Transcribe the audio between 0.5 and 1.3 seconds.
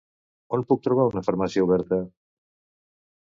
On puc trobar una